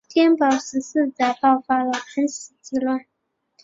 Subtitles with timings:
[0.09, 3.05] 天宝十四载爆发了安史之乱。